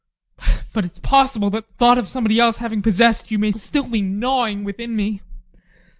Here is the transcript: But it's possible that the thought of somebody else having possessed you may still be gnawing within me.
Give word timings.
But 0.73 0.83
it's 0.83 0.97
possible 0.97 1.51
that 1.51 1.67
the 1.67 1.73
thought 1.75 1.99
of 1.99 2.09
somebody 2.09 2.39
else 2.39 2.57
having 2.57 2.81
possessed 2.81 3.29
you 3.29 3.37
may 3.37 3.51
still 3.51 3.87
be 3.87 4.01
gnawing 4.01 4.63
within 4.63 4.95
me. 4.95 5.21